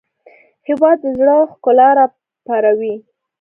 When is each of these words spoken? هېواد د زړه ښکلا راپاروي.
هېواد 0.67 0.97
د 1.01 1.05
زړه 1.19 1.35
ښکلا 1.51 1.89
راپاروي. 1.99 2.95